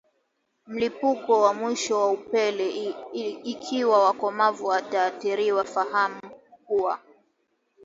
[0.67, 2.93] mlipuko wa mwisho wa upele
[3.43, 6.21] Ikiwa wakomavu wataathirika fahamu
[6.65, 6.99] kuwa